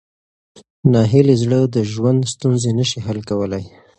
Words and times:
ناهیلي 0.93 1.35
زړه 1.43 1.59
د 1.75 1.77
ژوند 1.91 2.19
ستونزې 2.33 2.71
نه 2.79 2.85
شي 2.89 2.99
حل 3.05 3.19
کولی. 3.29 3.63